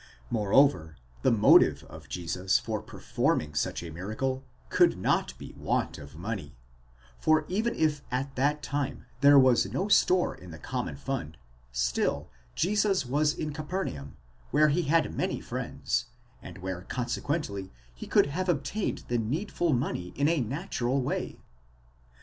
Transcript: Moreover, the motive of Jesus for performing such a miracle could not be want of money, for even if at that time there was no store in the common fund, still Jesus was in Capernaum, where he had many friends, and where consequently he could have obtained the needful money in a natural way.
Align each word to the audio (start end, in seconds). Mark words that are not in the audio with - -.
Moreover, 0.31 0.97
the 1.21 1.29
motive 1.31 1.83
of 1.83 2.09
Jesus 2.09 2.57
for 2.57 2.81
performing 2.81 3.53
such 3.53 3.83
a 3.83 3.91
miracle 3.91 4.43
could 4.69 4.97
not 4.97 5.37
be 5.37 5.53
want 5.55 5.99
of 5.99 6.15
money, 6.15 6.55
for 7.19 7.45
even 7.47 7.75
if 7.75 8.01
at 8.09 8.35
that 8.35 8.63
time 8.63 9.05
there 9.19 9.37
was 9.37 9.67
no 9.71 9.89
store 9.89 10.33
in 10.33 10.49
the 10.49 10.57
common 10.57 10.95
fund, 10.97 11.37
still 11.71 12.31
Jesus 12.55 13.05
was 13.05 13.31
in 13.35 13.53
Capernaum, 13.53 14.17
where 14.49 14.69
he 14.69 14.81
had 14.89 15.13
many 15.15 15.39
friends, 15.39 16.07
and 16.41 16.57
where 16.57 16.81
consequently 16.81 17.71
he 17.93 18.07
could 18.07 18.25
have 18.25 18.49
obtained 18.49 19.03
the 19.07 19.19
needful 19.19 19.71
money 19.71 20.13
in 20.15 20.27
a 20.27 20.41
natural 20.41 20.99
way. 20.99 21.37